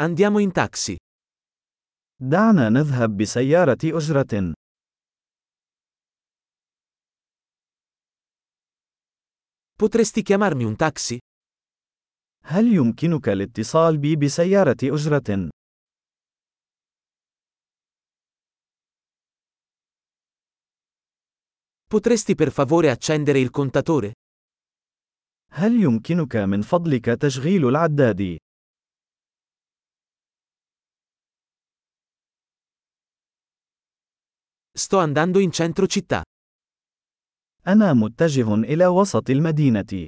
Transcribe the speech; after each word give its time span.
Andiamo 0.00 0.38
in 0.38 0.52
taxi. 0.52 0.96
دعنا 2.20 2.68
نذهب 2.68 3.16
بسيارة 3.16 3.78
أجرة. 3.84 4.52
Potresti 9.76 10.22
chiamarmi 10.22 10.64
un 10.64 10.76
taxi? 10.76 11.18
هل 12.44 12.66
يمكنك 12.74 13.28
الاتصال 13.28 13.98
بي 13.98 14.16
بسيارة 14.16 14.76
أجرة؟ 14.82 15.50
Potresti 21.88 22.34
per 22.34 22.52
favore 22.52 22.90
accendere 22.90 23.38
il 23.40 23.50
contatore? 23.50 24.12
هل 25.50 25.80
يمكنك 25.82 26.36
من 26.36 26.62
فضلك 26.62 27.04
تشغيل 27.04 27.68
العداد؟ 27.68 28.38
Sto 34.77 34.99
andando 34.99 35.39
in 35.39 35.51
centro 35.51 35.85
città. 35.87 36.21
أنا 37.67 37.93
متجه 37.93 38.53
إلى 38.53 38.87
وسط 38.87 39.29
المدينة. 39.29 40.07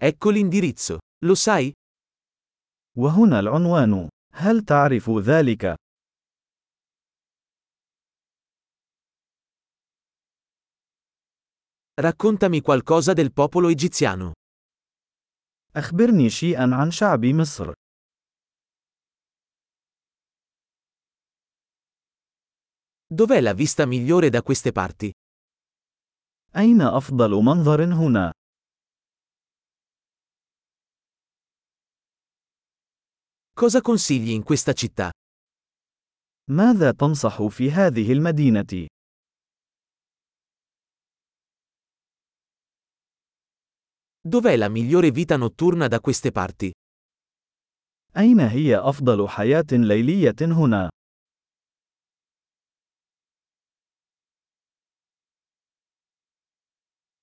Ecco 0.00 0.30
l'indirizzo. 0.30 0.98
Lo 1.24 1.34
sai? 1.34 1.72
وهنا 2.96 3.40
العنوان. 3.40 4.08
هل 4.32 4.64
تعرف 4.64 5.10
ذلك؟ 5.10 5.74
Raccontami 12.00 12.60
qualcosa 12.60 13.12
del 13.12 13.32
popolo 13.32 13.68
egiziano. 13.68 14.32
أخبرني 15.76 16.30
شيئا 16.30 16.74
عن 16.74 16.90
شعب 16.90 17.24
مصر. 17.24 17.72
Dov'è 23.12 23.40
la 23.40 23.52
vista 23.54 23.86
migliore 23.86 24.28
da 24.30 24.42
queste 24.42 24.72
parti? 24.72 25.10
أين 26.56 26.80
أفضل 26.80 27.30
منظر 27.30 27.84
هنا؟ 27.84 28.32
Cosa 33.54 33.80
consigli 33.80 34.30
in 34.30 34.42
questa 34.42 34.72
città? 34.72 35.10
ماذا 36.50 36.92
تنصح 36.92 37.46
في 37.46 37.70
هذه 37.70 38.12
المدينة؟ 38.12 38.86
Dov'è 44.28 44.56
la 44.56 44.68
migliore 44.68 45.10
vita 45.10 45.36
notturna 45.36 45.88
da 45.88 46.00
queste 46.00 46.30
parti? 46.30 46.70
أين 48.16 48.40
هي 48.40 48.76
أفضل 48.76 49.28
حياة 49.28 49.66
ليلية 49.72 50.36
هنا؟ 50.40 50.90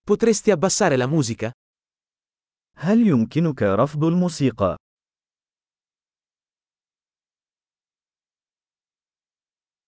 Potresti 0.09 0.51
abbassare 0.51 0.97
la 0.97 1.07
musica? 1.07 1.51
هل 2.77 3.07
يمكنك 3.07 3.61
رفض 3.63 4.03
الموسيقى؟ 4.03 4.77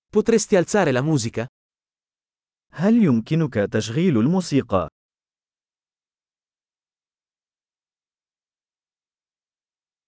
Potresti 0.10 0.56
alzare 0.56 0.92
la 0.92 1.02
musica? 1.02 1.46
هل 2.72 3.04
يمكنك 3.04 3.54
تشغيل 3.54 4.18
الموسيقى؟ 4.18 4.90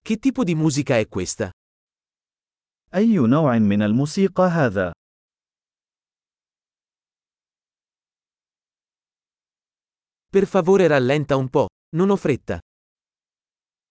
Che 0.02 0.18
tipo 0.18 0.44
di 0.44 0.56
musica 0.56 0.98
è 0.98 1.08
questa? 1.08 1.52
أي 2.96 3.18
نوع 3.18 3.58
من 3.60 3.82
الموسيقى 3.82 4.44
هذا؟ 4.44 4.94
Per 10.34 10.46
favore 10.46 10.88
rallenta 10.88 11.36
un 11.36 11.50
po', 11.50 11.68
non 11.96 12.10
ho 12.10 12.16
fretta. 12.16 12.60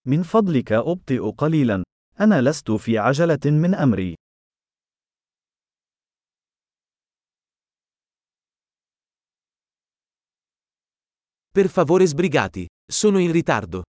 من 0.06 0.22
فضلك 0.22 0.72
أبطئ 0.72 1.30
قليلا. 1.30 1.82
أنا 2.20 2.40
لست 2.50 2.70
في 2.70 2.98
عجلة 2.98 3.38
من 3.46 3.74
أمري. 3.74 4.14
Per 11.50 11.68
favore 11.68 12.06
sbrigati, 12.06 12.66
sono 12.92 13.18
in 13.18 13.32
ritardo. 13.32 13.82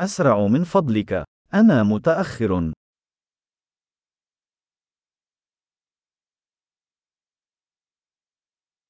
أسرع 0.00 0.46
من 0.46 0.64
فضلك. 0.64 1.24
أنا 1.54 1.82
متأخر. 1.82 2.72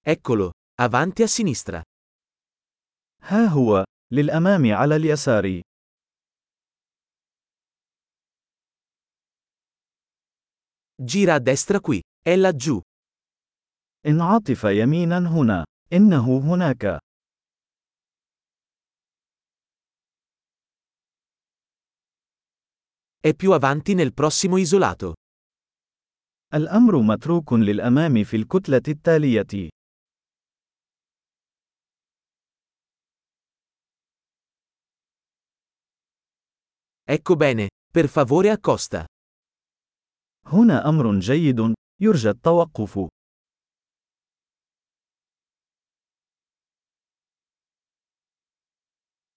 Eccolo, 0.03 0.51
avanti 0.81 1.23
a 1.23 1.27
sinistra. 1.27 1.83
ها 3.24 3.46
هو. 3.46 3.86
للأمام 4.14 4.74
على 4.74 4.96
اليسار. 4.96 5.62
Gira 11.04 11.34
a 11.36 11.40
destra 11.40 11.80
qui. 11.80 12.00
È 12.22 12.36
laggiù. 12.36 12.82
انعطف 14.06 14.64
يمينا 14.64 15.18
هنا. 15.18 15.64
إنه 15.94 16.38
هناك. 16.38 17.00
È 23.20 23.36
più 23.36 23.52
avanti 23.52 23.94
nel 23.94 24.14
prossimo 24.14 24.58
isolato. 24.58 25.14
الأمر 26.54 27.02
متروك 27.02 27.54
للأمام 27.54 28.24
في 28.24 28.38
الكتلة 28.38 28.82
التالية. 28.88 29.70
Ecco 37.11 37.37
bene, 37.37 37.69
per 37.93 38.09
favore 38.09 38.51
accosta. 38.51 39.05
هنا 40.47 40.89
أمر 40.89 41.19
جيد. 41.19 41.75
يرجى 42.01 42.31
التوقف. 42.31 43.09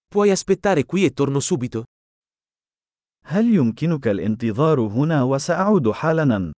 Puoi 0.07 0.31
aspettare 0.31 0.85
qui 0.85 1.06
e 1.06 1.13
torno 1.13 1.40
subito? 1.40 1.84
هل 3.25 3.56
يمكنك 3.56 4.07
الانتظار 4.07 4.79
هنا 4.79 5.23
وسأعود 5.23 5.91
حالاً؟ 5.91 6.53